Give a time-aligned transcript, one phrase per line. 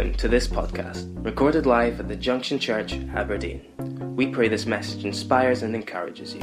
[0.00, 3.60] Welcome to this podcast, recorded live at the Junction Church, Aberdeen.
[4.16, 6.40] We pray this message inspires and encourages you.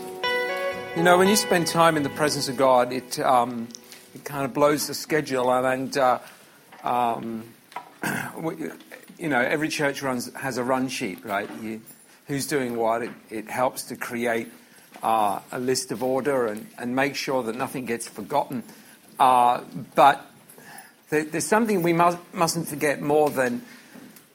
[0.95, 3.69] You know, when you spend time in the presence of God, it, um,
[4.13, 5.51] it kind of blows the schedule.
[5.51, 6.19] And, uh,
[6.83, 7.43] um,
[9.17, 11.49] you know, every church runs has a run sheet, right?
[11.59, 11.81] You,
[12.27, 13.03] who's doing what.
[13.03, 14.51] It, it helps to create
[15.03, 18.63] uh, a list of order and, and make sure that nothing gets forgotten.
[19.19, 19.61] Uh,
[19.95, 20.25] but
[21.09, 23.61] there, there's something we must, mustn't forget more than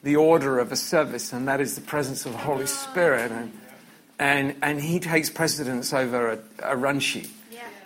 [0.03, 3.31] the order of a service, and that is the presence of the Holy Spirit.
[3.31, 3.51] And,
[4.19, 7.29] and, and He takes precedence over a, a run sheet,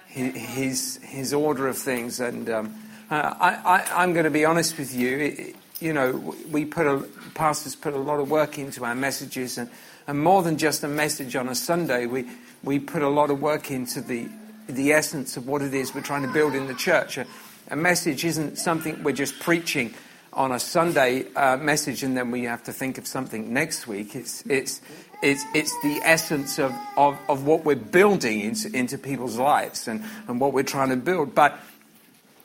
[0.07, 2.19] his, his order of things.
[2.19, 2.75] And um,
[3.09, 5.17] uh, I, I, am going to be honest with you.
[5.17, 6.99] It, you know, we put a,
[7.33, 9.69] pastors put a lot of work into our messages, and
[10.07, 12.27] and more than just a message on a Sunday, we,
[12.63, 14.27] we put a lot of work into the,
[14.67, 17.17] the essence of what it is we're trying to build in the church.
[17.17, 17.25] A,
[17.69, 19.93] a message isn't something we're just preaching
[20.33, 24.15] on a Sunday uh, message and then we have to think of something next week.
[24.15, 24.81] It's, it's,
[25.21, 30.03] it's, it's the essence of, of, of what we're building into, into people's lives and,
[30.27, 31.35] and what we're trying to build.
[31.35, 31.59] But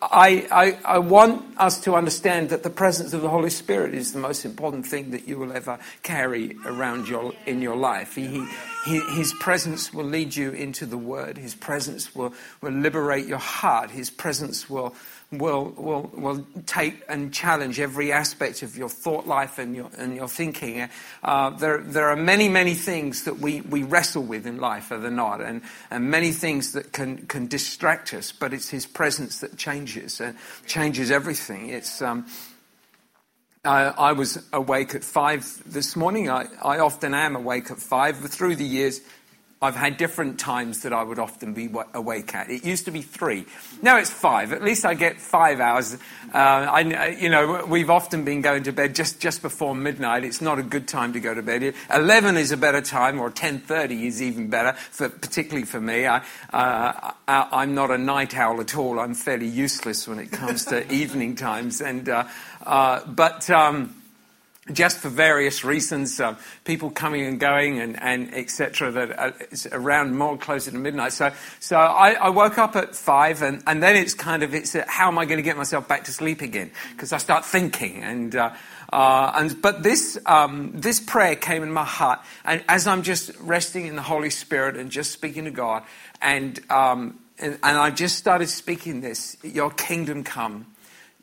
[0.02, 0.46] I,
[0.84, 4.18] I, I, want us to understand that the presence of the Holy Spirit is the
[4.18, 8.14] most important thing that you will ever carry around your, in your life.
[8.14, 8.46] He,
[8.84, 11.38] he, his presence will lead you into the Word.
[11.38, 13.90] His presence will, will liberate your heart.
[13.90, 14.94] His presence will,
[15.32, 20.14] will, will, will take and challenge every aspect of your thought life and your, and
[20.14, 20.88] your thinking.
[21.22, 24.98] Uh, there, there are many, many things that we, we wrestle with in life, are
[24.98, 25.40] there not?
[25.40, 30.20] And, and many things that can, can distract us, but it's His presence that changes
[30.20, 31.70] and changes everything.
[31.70, 32.00] It's.
[32.02, 32.26] Um,
[33.64, 36.30] uh, I was awake at five this morning.
[36.30, 38.16] I, I often am awake at five.
[38.16, 39.00] Through the years,
[39.66, 42.48] I've had different times that I would often be awake at.
[42.48, 43.46] It used to be three.
[43.82, 44.52] Now it's five.
[44.52, 45.94] At least I get five hours.
[46.32, 50.22] Uh, I, you know, we've often been going to bed just, just before midnight.
[50.22, 51.74] It's not a good time to go to bed.
[51.92, 56.06] Eleven is a better time, or ten thirty is even better, for, particularly for me.
[56.06, 56.18] I,
[56.52, 59.00] uh, I, am not a night owl at all.
[59.00, 61.80] I'm fairly useless when it comes to evening times.
[61.80, 62.28] And uh,
[62.64, 63.50] uh but.
[63.50, 63.94] Um,
[64.72, 68.90] just for various reasons, uh, people coming and going and, and etc.
[68.90, 71.12] That uh, it's around more closer to midnight.
[71.12, 74.76] So, so I, I woke up at five, and, and then it's kind of it's
[74.86, 76.70] how am I going to get myself back to sleep again?
[76.92, 78.34] Because I start thinking and.
[78.34, 78.54] Uh,
[78.92, 83.32] uh, and but this um, this prayer came in my heart, and as I'm just
[83.40, 85.82] resting in the Holy Spirit and just speaking to God,
[86.22, 90.66] and um, and, and I just started speaking this: Your kingdom come,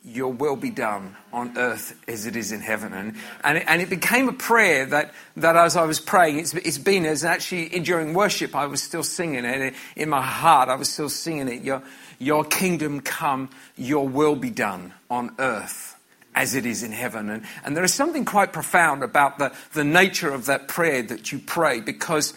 [0.06, 2.92] your will be done on earth as it is in heaven.
[2.94, 6.54] And, and, it, and it became a prayer that, that as I was praying, it's,
[6.54, 9.74] it's been as actually during worship, I was still singing it.
[9.96, 11.64] In my heart, I was still singing it.
[11.64, 11.82] Your,
[12.20, 15.96] your kingdom come, your will be done on earth
[16.36, 17.30] as it is in heaven.
[17.30, 21.32] And, and there is something quite profound about the, the nature of that prayer that
[21.32, 22.34] you pray because,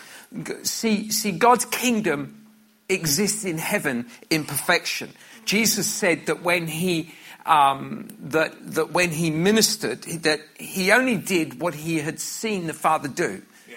[0.62, 2.46] see, see, God's kingdom
[2.88, 5.10] exists in heaven in perfection.
[5.44, 7.12] Jesus said that when he
[7.46, 12.74] um, that, that when he ministered, that he only did what he had seen the
[12.74, 13.42] Father do.
[13.68, 13.76] Yeah.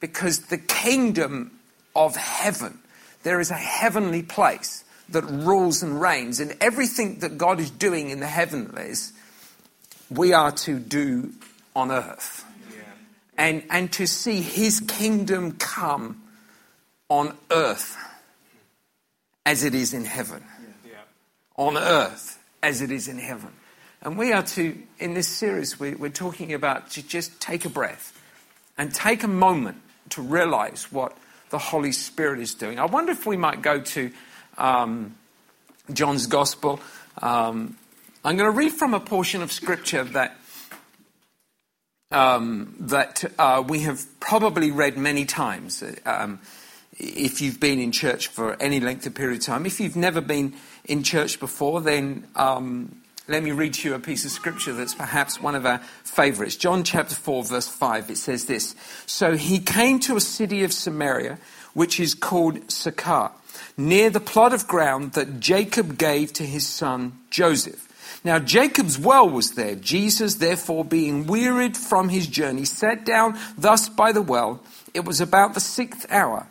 [0.00, 1.58] Because the kingdom
[1.94, 2.78] of heaven,
[3.22, 8.10] there is a heavenly place that rules and reigns, and everything that God is doing
[8.10, 9.12] in the heavenlies,
[10.10, 11.32] we are to do
[11.74, 12.44] on earth.
[12.70, 12.82] Yeah.
[13.38, 16.22] And, and to see his kingdom come
[17.08, 17.96] on earth
[19.46, 20.44] as it is in heaven.
[20.84, 20.98] Yeah.
[21.56, 23.52] On earth as it is in heaven.
[24.02, 27.68] And we are to, in this series, we, are talking about to just take a
[27.68, 28.20] breath
[28.76, 31.16] and take a moment to realize what
[31.50, 32.80] the Holy Spirit is doing.
[32.80, 34.10] I wonder if we might go to
[34.58, 35.14] um,
[35.92, 36.80] John's Gospel.
[37.22, 37.76] Um,
[38.24, 40.36] I'm going to read from a portion of Scripture that.
[42.12, 45.82] Um, that uh, we have probably read many times.
[46.04, 46.38] Um,
[46.98, 49.66] if you've been in church for any length of period of time.
[49.66, 50.54] If you've never been
[50.84, 52.96] in church before, then um,
[53.28, 56.56] let me read to you a piece of scripture that's perhaps one of our favourites.
[56.56, 58.74] John chapter 4, verse 5, it says this
[59.06, 61.38] So he came to a city of Samaria,
[61.74, 63.32] which is called Sychar,
[63.76, 67.82] near the plot of ground that Jacob gave to his son Joseph.
[68.24, 69.74] Now Jacob's well was there.
[69.74, 74.62] Jesus, therefore, being wearied from his journey, sat down thus by the well.
[74.94, 76.46] It was about the sixth hour.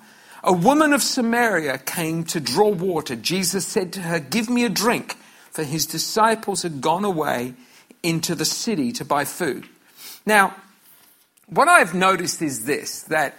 [0.48, 3.16] A woman of Samaria came to draw water.
[3.16, 5.16] Jesus said to her, Give me a drink,
[5.50, 7.56] for his disciples had gone away
[8.04, 9.68] into the city to buy food.
[10.24, 10.56] Now,
[11.48, 13.36] what I've noticed is this that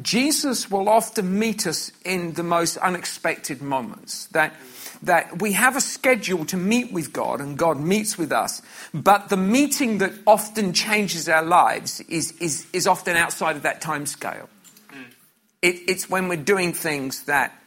[0.00, 4.26] Jesus will often meet us in the most unexpected moments.
[4.26, 4.54] That,
[5.02, 8.62] that we have a schedule to meet with God and God meets with us,
[8.92, 13.80] but the meeting that often changes our lives is, is, is often outside of that
[13.80, 14.48] time scale.
[15.64, 17.58] It, it's when we're doing things that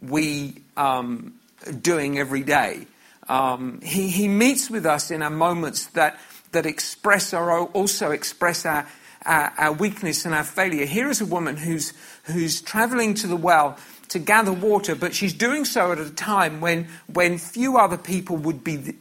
[0.00, 1.34] we um,
[1.66, 2.86] are doing every day.
[3.28, 6.20] Um, he, he meets with us in our moments that,
[6.52, 8.86] that express our, also express our,
[9.26, 10.86] our, our weakness and our failure.
[10.86, 11.92] Here is a woman who's,
[12.26, 13.76] who's traveling to the well
[14.10, 18.36] to gather water, but she's doing so at a time when, when few other people
[18.36, 18.94] would be,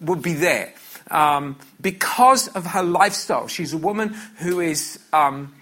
[0.00, 0.74] would be there.
[1.12, 5.54] Um, because of her lifestyle, she's a woman who is, um,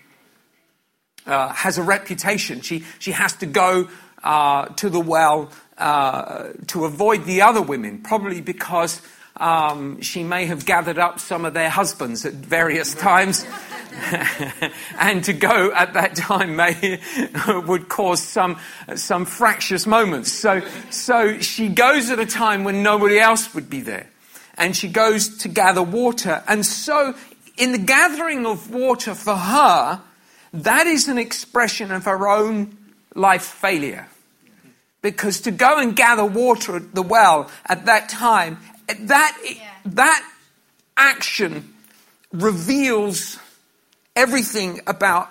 [1.27, 2.61] uh, has a reputation.
[2.61, 3.89] She, she has to go
[4.23, 9.01] uh, to the well uh, to avoid the other women, probably because
[9.37, 13.47] um, she may have gathered up some of their husbands at various times.
[14.99, 16.99] and to go at that time may
[17.67, 18.59] would cause some
[18.95, 20.33] some fractious moments.
[20.33, 24.09] So so she goes at a time when nobody else would be there,
[24.57, 26.43] and she goes to gather water.
[26.49, 27.15] And so,
[27.59, 30.01] in the gathering of water for her,
[30.53, 32.77] that is an expression of her own
[33.15, 34.09] life failure.
[35.01, 39.69] Because to go and gather water at the well at that time, that, yeah.
[39.87, 40.29] that
[40.97, 41.75] action
[42.33, 43.39] reveals
[44.15, 45.29] everything about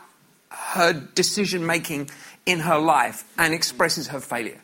[0.50, 2.10] her decision making
[2.46, 4.60] in her life and expresses her failure.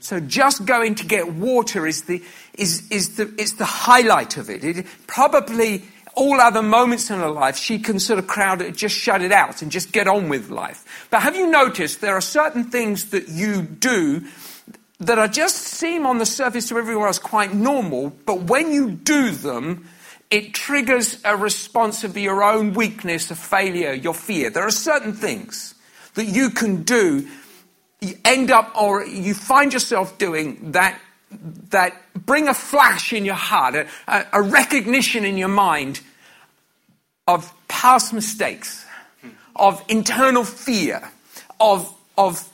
[0.00, 2.22] So just going to get water is the,
[2.54, 4.64] is, is the, it's the highlight of it.
[4.64, 5.84] It probably
[6.14, 9.32] all other moments in her life, she can sort of crowd it, just shut it
[9.32, 11.06] out and just get on with life.
[11.10, 14.24] But have you noticed there are certain things that you do
[15.00, 18.90] that are just seem on the surface to everyone else quite normal, but when you
[18.90, 19.88] do them,
[20.30, 24.48] it triggers a response of your own weakness, of failure, your fear.
[24.48, 25.74] There are certain things
[26.14, 27.28] that you can do,
[28.00, 31.00] you end up or you find yourself doing that
[31.70, 36.00] that bring a flash in your heart, a, a recognition in your mind
[37.26, 38.84] of past mistakes,
[39.56, 41.10] of internal fear,
[41.60, 42.48] of, of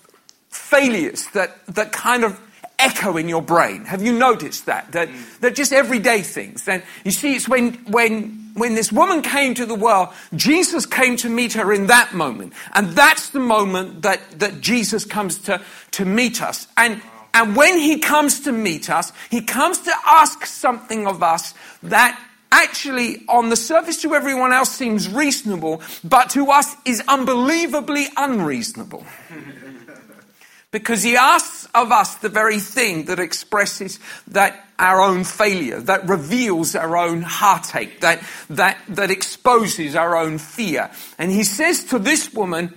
[0.51, 2.41] failures that, that kind of
[2.79, 3.85] echo in your brain.
[3.85, 4.93] Have you noticed that?
[4.93, 5.41] That, mm.
[5.41, 6.69] that just everyday things.
[6.69, 11.17] And you see, it's when, when, when this woman came to the world, Jesus came
[11.19, 12.53] to meet her in that moment.
[12.75, 15.61] And that's the moment that, that Jesus comes to,
[15.93, 16.69] to meet us.
[16.77, 17.03] And,
[17.38, 21.55] and when he comes to meet us, he comes to ask something of us
[21.85, 22.20] that
[22.50, 29.06] actually on the surface to everyone else seems reasonable, but to us is unbelievably unreasonable.
[30.73, 36.08] because he asks of us the very thing that expresses that our own failure, that
[36.08, 38.20] reveals our own heartache, that,
[38.50, 40.90] that, that exposes our own fear.
[41.19, 42.76] And he says to this woman,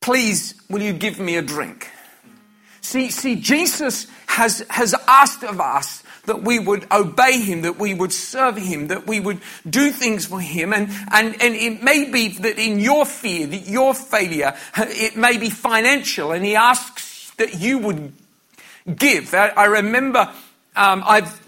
[0.00, 1.88] please, will you give me a drink?
[2.82, 7.94] See, see, Jesus has, has asked of us that we would obey him, that we
[7.94, 10.72] would serve him, that we would do things for him.
[10.72, 15.38] And, and, and it may be that in your fear, that your failure, it may
[15.38, 18.12] be financial, and he asks that you would
[18.94, 19.32] give.
[19.32, 20.32] I, I remember
[20.74, 21.40] um, I've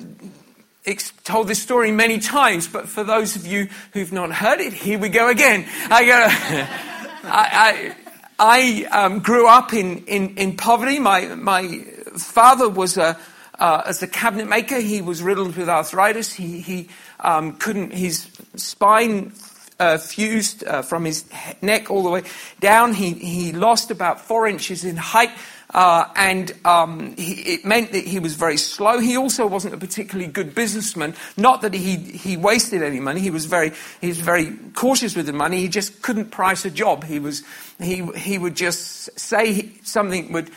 [1.25, 4.99] told this story many times, but for those of you who've not heard it, here
[4.99, 5.67] we go again.
[5.91, 6.27] I go.
[7.27, 8.04] I, I
[8.39, 10.99] um, grew up in, in, in poverty.
[10.99, 11.79] My, my
[12.17, 13.19] father was a,
[13.59, 14.81] uh, as a cabinet maker.
[14.81, 16.33] He was riddled with arthritis.
[16.33, 16.89] He, he
[17.21, 19.33] um, couldn't, his spine
[19.79, 21.25] uh, fused uh, from his
[21.63, 22.23] neck all the way
[22.61, 22.95] down.
[22.95, 25.31] He, he lost about four inches in height.
[25.75, 29.01] Uh, and um, he, it meant that he was very slow.
[29.01, 31.15] He also wasn't a particularly good businessman.
[31.37, 33.21] Not that he, he wasted any money.
[33.21, 35.59] He was very he was very cautious with the money.
[35.59, 37.03] He just couldn't price a job.
[37.03, 37.43] He was
[37.81, 40.53] he he would just say something would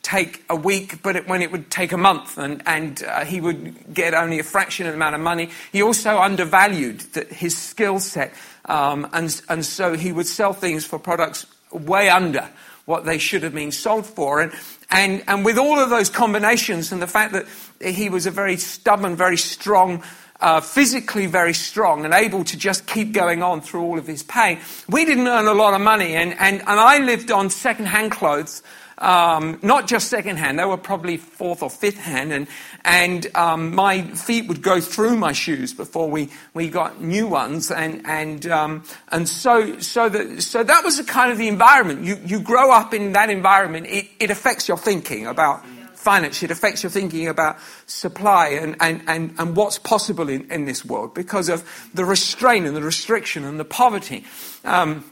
[0.00, 3.40] take a week, but it, when it would take a month, and, and uh, he
[3.40, 5.48] would get only a fraction of the amount of money.
[5.70, 8.32] He also undervalued the, his skill set,
[8.64, 12.48] um, and, and so he would sell things for products way under
[12.84, 14.40] what they should have been sold for.
[14.40, 14.52] And,
[14.90, 17.46] and, and with all of those combinations and the fact that
[17.80, 20.02] he was a very stubborn, very strong,
[20.40, 24.22] uh, physically very strong and able to just keep going on through all of his
[24.22, 24.58] pain,
[24.88, 26.14] we didn't earn a lot of money.
[26.14, 28.62] And, and, and I lived on second-hand clothes
[29.02, 32.46] um, not just second hand, they were probably fourth or fifth hand, and,
[32.84, 37.72] and um, my feet would go through my shoes before we, we got new ones.
[37.72, 42.04] And, and, um, and so, so, the, so that was the kind of the environment.
[42.04, 45.66] You, you grow up in that environment, it, it affects your thinking about
[45.96, 50.64] finance, it affects your thinking about supply and, and, and, and what's possible in, in
[50.64, 54.24] this world because of the restraint and the restriction and the poverty.
[54.64, 55.04] Um,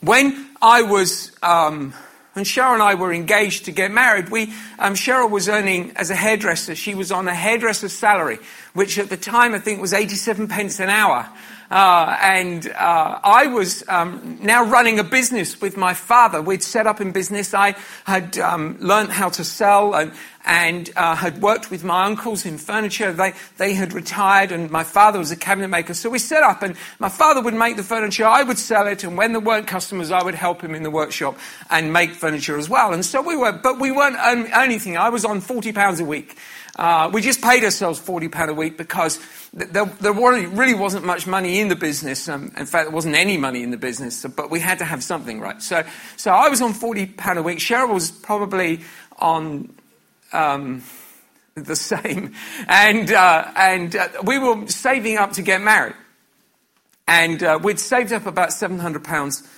[0.00, 1.94] when I was, um,
[2.32, 6.10] when Cheryl and I were engaged to get married, we, um, Cheryl was earning as
[6.10, 6.74] a hairdresser.
[6.74, 8.38] She was on a hairdresser's salary,
[8.72, 11.28] which at the time I think was 87 pence an hour.
[11.70, 16.42] Uh, and uh, I was um, now running a business with my father.
[16.42, 17.54] We'd set up in business.
[17.54, 20.12] I had um, learned how to sell and,
[20.44, 23.12] and uh, had worked with my uncles in furniture.
[23.12, 25.94] They, they had retired, and my father was a cabinet maker.
[25.94, 28.24] So we set up, and my father would make the furniture.
[28.24, 30.90] I would sell it, and when there weren't customers, I would help him in the
[30.90, 31.38] workshop
[31.70, 32.92] and make furniture as well.
[32.92, 34.96] And so we were, but we weren't earning anything.
[34.96, 36.36] I was on forty pounds a week.
[36.74, 39.20] Uh, we just paid ourselves £40 a week because
[39.52, 42.28] there, there really wasn't much money in the business.
[42.30, 45.04] Um, in fact, there wasn't any money in the business, but we had to have
[45.04, 45.60] something, right?
[45.60, 45.84] So,
[46.16, 47.58] so I was on £40 a week.
[47.58, 48.80] Cheryl was probably
[49.18, 49.68] on
[50.32, 50.82] um,
[51.54, 52.34] the same.
[52.68, 55.94] And, uh, and uh, we were saving up to get married.
[57.06, 59.48] And uh, we'd saved up about £700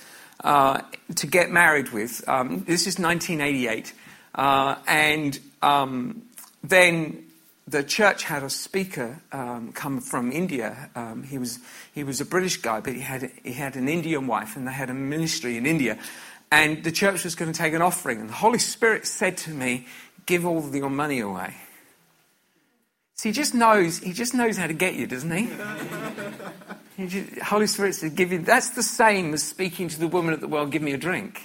[0.43, 0.81] uh,
[1.15, 2.27] to get married with.
[2.27, 3.93] Um, this is 1988.
[4.33, 6.23] Uh, and um,
[6.63, 7.25] then
[7.67, 10.89] the church had a speaker um, come from India.
[10.95, 11.59] Um, he, was,
[11.93, 14.73] he was a British guy, but he had, he had an Indian wife, and they
[14.73, 15.97] had a ministry in India.
[16.51, 18.19] And the church was going to take an offering.
[18.19, 19.87] And the Holy Spirit said to me,
[20.25, 21.55] Give all your money away.
[23.15, 25.49] See, he just knows, he just knows how to get you, doesn't he?
[26.97, 28.39] he just, Holy Spirit said, Give you.
[28.39, 31.41] That's the same as speaking to the woman at the well, Give me a drink.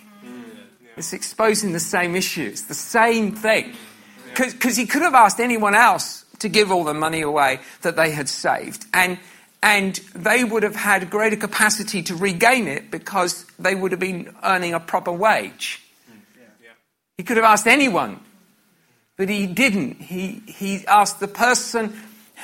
[0.96, 2.42] It's exposing the same issue.
[2.42, 3.74] It's the same thing.
[4.36, 8.10] Because he could have asked anyone else to give all the money away that they
[8.10, 8.84] had saved.
[8.92, 9.18] And,
[9.62, 14.34] and they would have had greater capacity to regain it because they would have been
[14.42, 15.82] earning a proper wage.
[17.16, 18.20] He could have asked anyone,
[19.20, 20.00] but he didn't.
[20.00, 21.92] He, he asked the person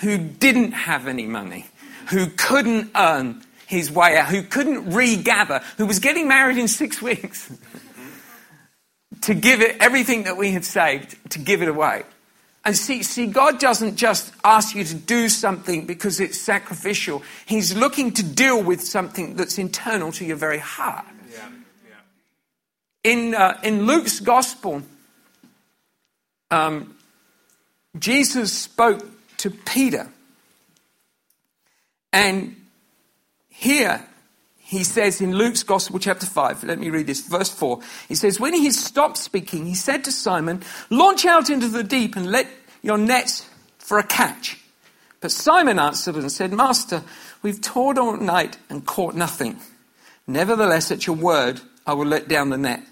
[0.02, 1.64] who didn't have any money,
[2.08, 7.00] who couldn't earn his way out, who couldn't regather, who was getting married in six
[7.00, 7.50] weeks
[9.22, 12.02] to give it everything that we had saved, to give it away.
[12.62, 17.22] And see, see, God doesn't just ask you to do something because it's sacrificial.
[17.46, 21.06] He's looking to deal with something that's internal to your very heart.
[21.32, 21.48] Yeah,
[21.88, 23.10] yeah.
[23.10, 24.82] In, uh, in Luke's gospel,
[26.50, 26.96] um,
[27.98, 29.04] Jesus spoke
[29.38, 30.08] to Peter.
[32.12, 32.56] And
[33.48, 34.04] here,
[34.58, 37.80] he says in Luke's Gospel, chapter 5, let me read this, verse 4.
[38.08, 42.16] He says, When he stopped speaking, he said to Simon, Launch out into the deep
[42.16, 42.48] and let
[42.82, 43.48] your nets
[43.78, 44.58] for a catch.
[45.20, 47.02] But Simon answered and said, Master,
[47.42, 49.58] we've toiled all night and caught nothing.
[50.26, 52.82] Nevertheless, at your word, I will let down the net.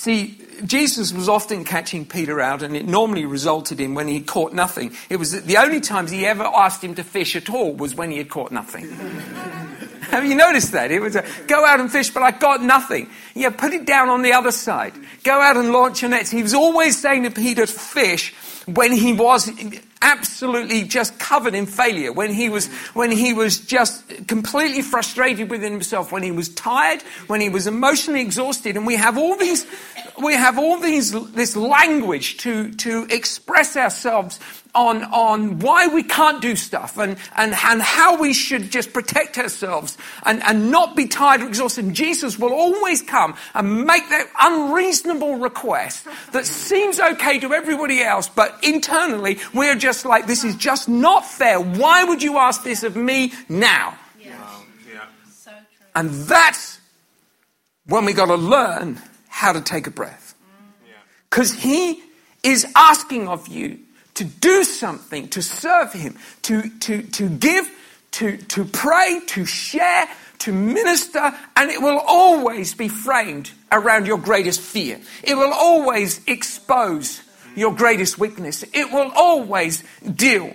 [0.00, 4.54] See, Jesus was often catching Peter out, and it normally resulted in when he caught
[4.54, 4.96] nothing.
[5.10, 8.10] It was the only times he ever asked him to fish at all was when
[8.10, 8.88] he had caught nothing.
[10.08, 10.90] Have you noticed that?
[10.90, 13.10] It was a, go out and fish, but I got nothing.
[13.34, 14.94] Yeah, put it down on the other side.
[15.22, 16.30] Go out and launch your nets.
[16.30, 18.32] He was always saying to Peter fish
[18.64, 19.50] when he was
[20.02, 25.72] absolutely just covered in failure, when he was, when he was just completely frustrated within
[25.72, 28.76] himself, when he was tired, when he was emotionally exhausted.
[28.76, 29.66] And we have all these,
[30.22, 34.40] we have all these, this language to, to express ourselves
[34.74, 39.36] on, on why we can't do stuff and, and, and how we should just protect
[39.36, 41.84] ourselves and, and not be tired or exhausted.
[41.84, 48.00] And Jesus will always come and make that unreasonable request that seems okay to everybody
[48.00, 51.60] else, but internally we're just like, this is just not fair.
[51.60, 53.96] Why would you ask this of me now?
[54.20, 54.36] Yeah.
[54.92, 55.04] yeah.
[55.30, 55.52] So
[55.94, 56.80] and that's
[57.86, 60.34] when we got to learn how to take a breath.
[61.28, 62.02] Because he
[62.42, 63.78] is asking of you
[64.14, 67.70] to do something, to serve Him, to, to, to give,
[68.12, 70.08] to, to pray, to share,
[70.40, 75.00] to minister, and it will always be framed around your greatest fear.
[75.22, 77.22] It will always expose
[77.56, 78.64] your greatest weakness.
[78.72, 80.54] It will always deal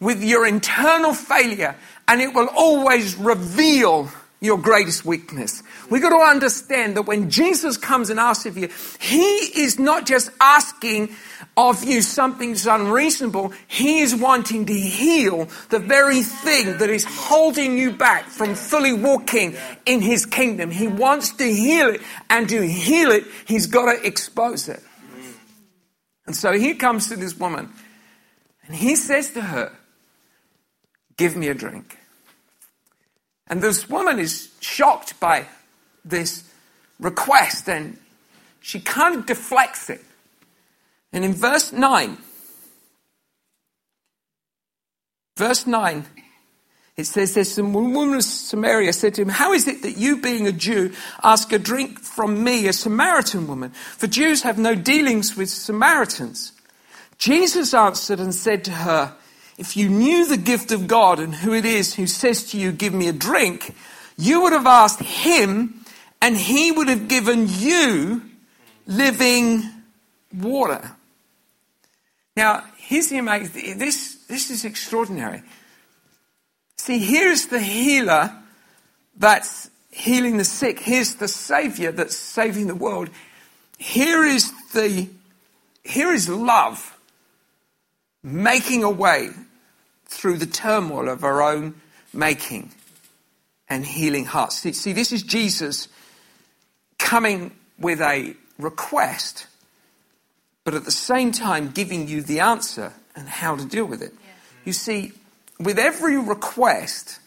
[0.00, 1.76] with your internal failure,
[2.08, 4.10] and it will always reveal
[4.42, 5.62] your greatest weakness.
[5.88, 8.68] We've got to understand that when Jesus comes and asks of you,
[9.00, 11.14] He is not just asking
[11.56, 13.52] of you something that's unreasonable.
[13.68, 18.92] He is wanting to heal the very thing that is holding you back from fully
[18.92, 19.54] walking
[19.86, 20.72] in His kingdom.
[20.72, 24.82] He wants to heal it, and to heal it, He's got to expose it.
[26.26, 27.72] And so he comes to this woman,
[28.66, 29.72] and he says to her,
[31.16, 31.98] Give me a drink.
[33.46, 35.46] And this woman is shocked by
[36.04, 36.44] this
[36.98, 37.98] request, and
[38.60, 40.00] she kind of deflects it.
[41.12, 42.16] And in verse 9,
[45.36, 46.06] verse 9,
[46.96, 50.46] It says this, woman of Samaria said to him, How is it that you, being
[50.46, 53.70] a Jew, ask a drink from me, a Samaritan woman?
[53.70, 56.52] For Jews have no dealings with Samaritans.
[57.16, 59.14] Jesus answered and said to her,
[59.56, 62.72] If you knew the gift of God and who it is who says to you,
[62.72, 63.74] Give me a drink,
[64.18, 65.84] you would have asked him,
[66.20, 68.22] and he would have given you
[68.86, 69.62] living
[70.36, 70.92] water.
[72.36, 75.42] Now, here's the amazing, this, this is extraordinary.
[76.82, 78.36] See, here's the healer
[79.16, 80.80] that's healing the sick.
[80.80, 83.08] Here's the savior that's saving the world.
[83.78, 85.08] Here is the,
[85.84, 86.98] here is love
[88.20, 89.30] making a way
[90.06, 91.80] through the turmoil of our own
[92.12, 92.72] making
[93.68, 94.58] and healing hearts.
[94.58, 95.86] See, see this is Jesus
[96.98, 99.46] coming with a request,
[100.64, 104.12] but at the same time giving you the answer and how to deal with it.
[104.12, 104.30] Yeah.
[104.64, 105.12] You see,
[105.64, 107.20] with every request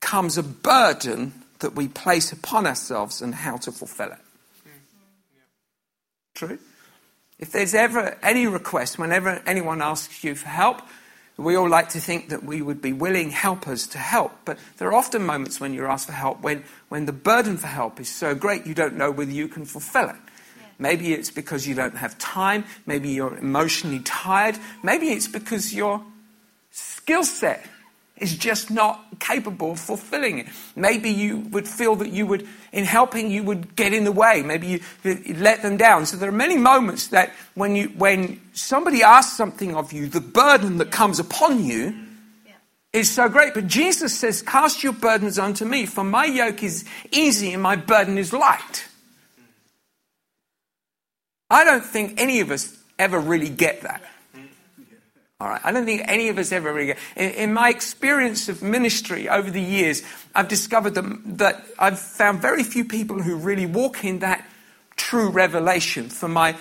[0.00, 4.18] comes a burden that we place upon ourselves and how to fulfill it.
[6.34, 6.58] True?
[7.38, 10.82] If there's ever any request, whenever anyone asks you for help,
[11.36, 14.32] we all like to think that we would be willing helpers to help.
[14.44, 17.66] But there are often moments when you're asked for help when, when the burden for
[17.66, 20.16] help is so great you don't know whether you can fulfill it.
[20.78, 22.64] Maybe it's because you don't have time.
[22.86, 24.58] Maybe you're emotionally tired.
[24.82, 26.02] Maybe it's because you're
[27.06, 27.64] skill set
[28.16, 30.46] is just not capable of fulfilling it.
[30.74, 34.42] Maybe you would feel that you would, in helping, you would get in the way.
[34.42, 36.06] Maybe you, you let them down.
[36.06, 40.20] So there are many moments that when you, when somebody asks something of you, the
[40.20, 41.94] burden that comes upon you
[42.92, 43.54] is so great.
[43.54, 47.76] But Jesus says, cast your burdens unto me, for my yoke is easy and my
[47.76, 48.88] burden is light.
[51.50, 54.02] I don't think any of us ever really get that.
[55.38, 55.60] All right.
[55.62, 56.98] I don't think any of us ever really get.
[57.14, 60.02] In, in my experience of ministry over the years,
[60.34, 64.48] I've discovered that, that I've found very few people who really walk in that
[64.96, 66.08] true revelation.
[66.08, 66.56] For my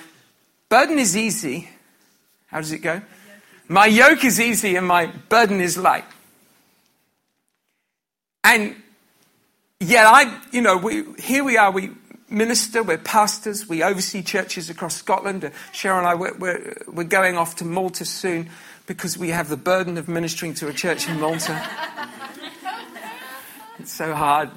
[0.68, 1.70] burden is easy.
[2.48, 3.02] How does it go?
[3.68, 6.06] My yoke is easy and my burden is light.
[8.44, 8.76] And
[9.80, 11.92] yet I, you know, we, here we are, we,
[12.30, 15.46] minister, we're pastors, we oversee churches across Scotland.
[15.46, 18.50] Uh, Cheryl and I, we're, we're, we're, going off to Malta soon
[18.88, 21.62] because we have the burden of ministering to a church in Malta.
[23.80, 24.50] it's so hard.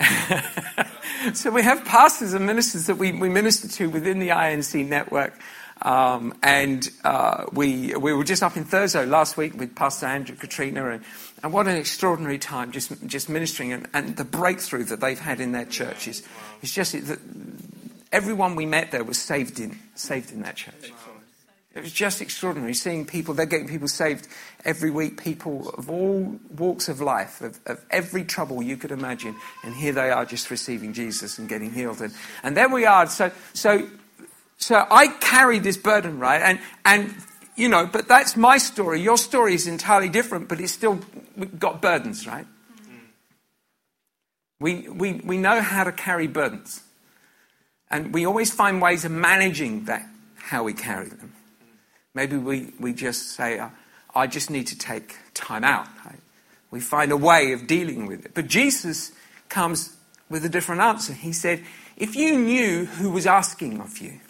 [1.34, 5.38] so we have pastors and ministers that we, we minister to within the INC network.
[5.82, 10.36] Um, and uh, we, we were just up in Thurso last week with Pastor Andrew
[10.36, 11.04] Katrina, and,
[11.42, 15.40] and what an extraordinary time just, just ministering and, and the breakthrough that they've had
[15.40, 16.22] in their churches.
[16.62, 17.18] It's just that
[18.12, 20.92] everyone we met there was saved in, saved in that church.
[21.72, 24.26] It was just extraordinary seeing people, they're getting people saved
[24.64, 29.36] every week, people of all walks of life, of, of, every trouble you could imagine.
[29.62, 32.00] And here they are just receiving Jesus and getting healed.
[32.00, 32.12] And,
[32.42, 33.06] and there we are.
[33.06, 33.88] So, so
[34.60, 36.40] so I carry this burden, right?
[36.42, 37.14] And, and,
[37.56, 39.00] you know, but that's my story.
[39.00, 41.00] Your story is entirely different, but it's still
[41.58, 42.46] got burdens, right?
[44.60, 46.82] We, we, we know how to carry burdens.
[47.90, 51.32] And we always find ways of managing that, how we carry them.
[52.14, 53.70] Maybe we, we just say, uh,
[54.14, 55.88] I just need to take time out.
[56.04, 56.20] Right?
[56.70, 58.32] We find a way of dealing with it.
[58.34, 59.12] But Jesus
[59.48, 59.96] comes
[60.28, 61.14] with a different answer.
[61.14, 61.64] He said,
[61.96, 64.20] If you knew who was asking of you,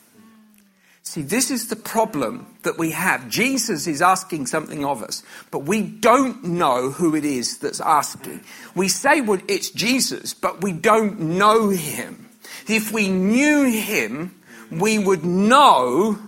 [1.03, 3.29] See, this is the problem that we have.
[3.29, 8.43] Jesus is asking something of us, but we don't know who it is that's asking.
[8.77, 12.29] We say, well, it's Jesus, but we don't know him.
[12.69, 16.19] If we knew him, we would know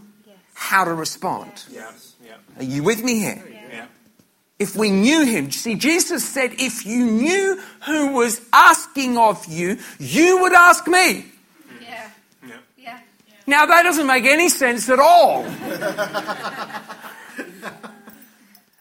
[0.54, 1.50] how to respond.
[2.56, 3.42] Are you with me here?
[4.58, 9.78] If we knew him, see, Jesus said, if you knew who was asking of you,
[9.98, 11.26] you would ask me.
[13.46, 15.44] Now, that doesn't make any sense at all.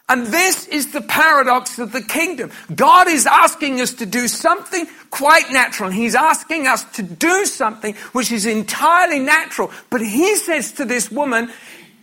[0.08, 2.50] and this is the paradox of the kingdom.
[2.74, 5.90] God is asking us to do something quite natural.
[5.90, 9.70] He's asking us to do something which is entirely natural.
[9.90, 11.50] But he says to this woman,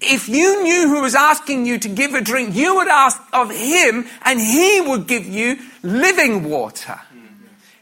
[0.02, 3.52] if you knew who was asking you to give a drink, you would ask of
[3.52, 7.00] him and he would give you living water.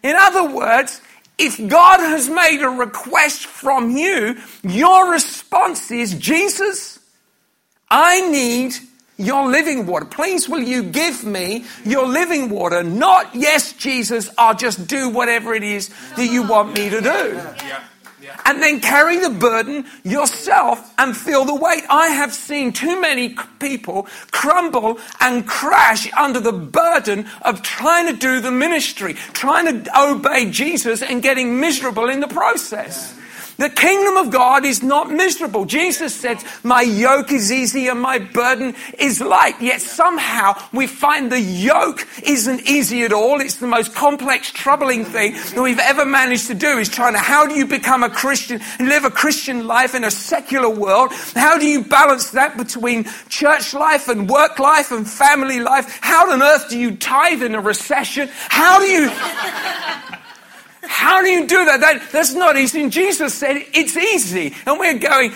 [0.03, 1.01] In other words,
[1.37, 6.99] if God has made a request from you, your response is, Jesus,
[7.89, 8.75] I need
[9.17, 10.05] your living water.
[10.05, 12.83] Please will you give me your living water?
[12.83, 17.41] Not, yes, Jesus, I'll just do whatever it is that you want me to do.
[18.45, 21.83] And then carry the burden yourself and feel the weight.
[21.89, 28.19] I have seen too many people crumble and crash under the burden of trying to
[28.19, 33.16] do the ministry, trying to obey Jesus and getting miserable in the process.
[33.57, 35.65] The kingdom of God is not miserable.
[35.65, 39.59] Jesus said, My yoke is easy and my burden is light.
[39.59, 43.41] Yet somehow we find the yoke isn't easy at all.
[43.41, 47.19] It's the most complex, troubling thing that we've ever managed to do is trying to,
[47.19, 51.11] how do you become a Christian and live a Christian life in a secular world?
[51.33, 55.97] How do you balance that between church life and work life and family life?
[56.01, 58.29] How on earth do you tithe in a recession?
[58.31, 59.09] How do you,
[60.87, 61.79] how do you do that?
[61.81, 62.11] that?
[62.11, 62.83] That's not easy.
[62.83, 64.53] And Jesus said it's easy.
[64.65, 65.31] And we're going,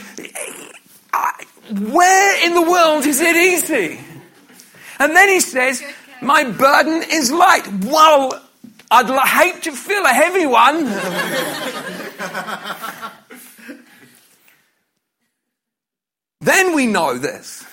[1.72, 4.00] where in the world is it easy?
[5.00, 5.82] And then he says,
[6.22, 7.68] my burden is light.
[7.86, 8.44] Well,
[8.92, 10.86] I'd hate to feel a heavy one.
[16.42, 17.66] then we know this.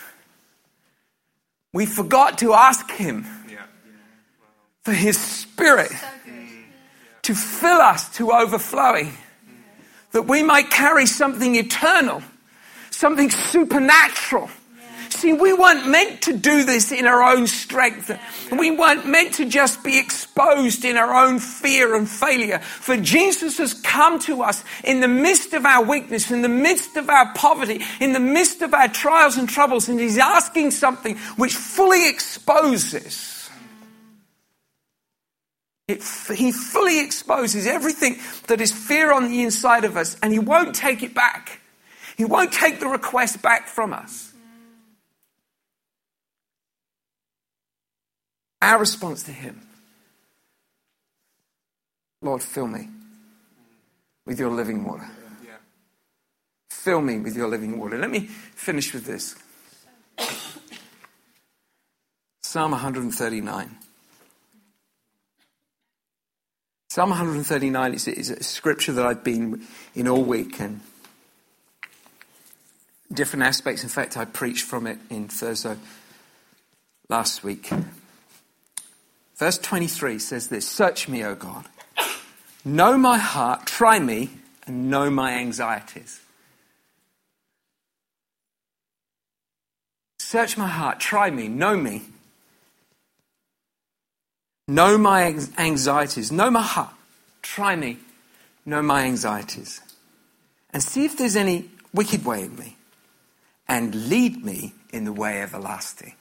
[1.73, 3.27] We forgot to ask him
[4.83, 5.93] for his spirit
[7.29, 9.13] to fill us to overflowing,
[10.13, 12.23] that we might carry something eternal,
[12.91, 14.49] something supernatural.
[15.11, 18.11] See, we weren't meant to do this in our own strength.
[18.51, 22.61] We weren't meant to just be exposed in our own fear and failure.
[22.61, 26.97] For Jesus has come to us in the midst of our weakness, in the midst
[26.97, 31.19] of our poverty, in the midst of our trials and troubles, and He's asking something
[31.37, 33.38] which fully exposes
[35.89, 36.03] it,
[36.37, 40.75] he fully exposes everything that is fear on the inside of us, and he won't
[40.75, 41.61] take it back.
[42.17, 44.33] He won't take the request back from us.
[48.61, 49.63] Our response to him
[52.21, 52.89] Lord, fill me
[54.27, 55.09] with your living water.
[56.69, 57.97] Fill me with your living water.
[57.99, 59.37] Let me finish with this
[62.43, 63.88] Psalm 139.
[66.91, 69.63] Psalm 139 is, a scripture that I've been
[69.95, 70.81] in all week and
[73.13, 73.83] different aspects.
[73.83, 75.77] In fact, I preached from it in Thursday
[77.11, 77.71] last week.
[79.37, 81.67] Verse 23 says this Search me, O God.
[82.65, 84.31] Know my heart, try me,
[84.67, 86.21] and know my anxieties.
[90.19, 92.03] Search my heart, try me, know me,
[94.69, 96.31] Know my anxieties.
[96.31, 96.93] Know my heart.
[97.41, 97.97] Try me.
[98.67, 99.81] Know my anxieties.
[100.71, 102.77] And see if there's any wicked way in me.
[103.67, 106.15] And lead me in the way everlasting.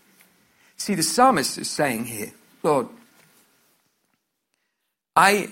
[0.78, 2.32] See, the psalmist is saying here,
[2.64, 2.88] Lord,
[5.14, 5.50] I,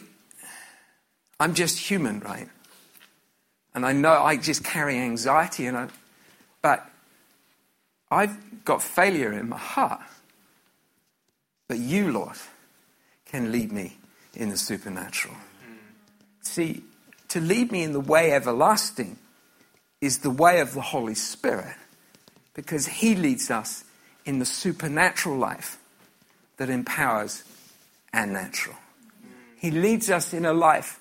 [1.38, 2.47] I'm just human, right?
[3.73, 5.88] And I know I just carry anxiety, and I,
[6.62, 6.89] but
[8.10, 10.01] I've got failure in my heart.
[11.67, 12.38] But you, Lord,
[13.36, 13.98] can lead me
[14.34, 15.34] in the supernatural.
[15.34, 15.74] Mm-hmm.
[16.41, 16.84] See,
[17.28, 19.17] to lead me in the way everlasting
[20.00, 21.76] is the way of the Holy Spirit
[22.54, 23.84] because He leads us
[24.24, 25.78] in the supernatural life
[26.56, 27.43] that empowers
[28.13, 28.76] our natural.
[28.76, 29.32] Mm-hmm.
[29.60, 30.98] He leads us in a life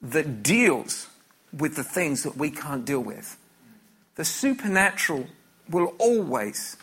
[0.00, 1.08] that deals
[1.52, 3.36] with the things that we can't deal with.
[4.14, 5.26] The supernatural
[5.68, 6.76] will always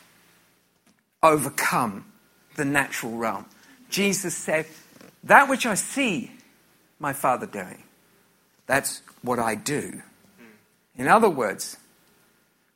[1.24, 2.12] overcome
[2.58, 3.46] the natural realm.
[3.89, 4.65] Jesus said,
[5.24, 6.32] That which I see
[7.00, 7.84] my Father doing,
[8.65, 10.02] that's what I do.
[10.98, 11.78] In other words,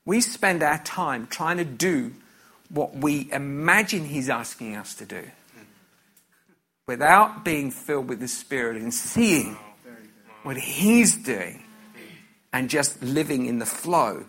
[0.05, 2.13] we spend our time trying to do
[2.69, 5.23] what we imagine He's asking us to do
[6.87, 9.57] without being filled with the Spirit and seeing
[10.43, 11.63] what He's doing
[12.51, 14.25] and just living in the flow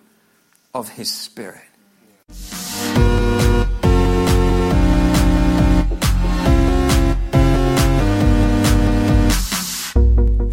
[0.74, 1.69] of His Spirit.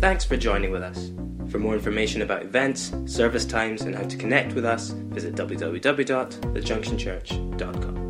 [0.07, 1.11] Thanks for joining with us.
[1.51, 8.06] For more information about events, service times, and how to connect with us, visit www.thejunctionchurch.com.